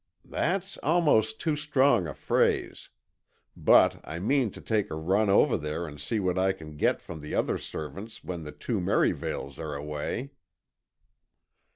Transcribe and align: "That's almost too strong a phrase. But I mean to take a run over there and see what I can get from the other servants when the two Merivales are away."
"That's 0.25 0.77
almost 0.77 1.39
too 1.39 1.55
strong 1.55 2.07
a 2.07 2.15
phrase. 2.15 2.89
But 3.55 3.99
I 4.03 4.17
mean 4.17 4.49
to 4.49 4.59
take 4.59 4.89
a 4.89 4.95
run 4.95 5.29
over 5.29 5.57
there 5.57 5.85
and 5.85 6.01
see 6.01 6.19
what 6.19 6.39
I 6.39 6.53
can 6.53 6.75
get 6.75 6.99
from 6.99 7.21
the 7.21 7.35
other 7.35 7.59
servants 7.59 8.23
when 8.23 8.41
the 8.41 8.51
two 8.51 8.81
Merivales 8.81 9.59
are 9.59 9.75
away." 9.75 10.31